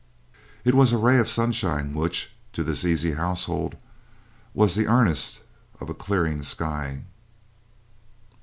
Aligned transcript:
It 0.65 0.73
was 0.73 0.91
a 0.91 0.97
ray 0.97 1.19
of 1.19 1.29
sunshine 1.29 1.93
which 1.93 2.31
(to 2.53 2.63
this 2.63 2.83
easy 2.83 3.11
household) 3.13 3.75
was 4.55 4.73
the 4.73 4.87
earnest 4.87 5.41
of 5.79 5.91
a 5.91 5.93
clearing 5.93 6.41
sky. 6.41 7.03